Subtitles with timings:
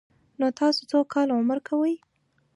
[0.39, 1.95] _نو تاسو څو کاله عمر کوئ؟